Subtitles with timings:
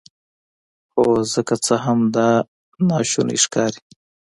[0.93, 2.29] هو زه که څه هم دا
[2.87, 3.79] ناشونی ښکاري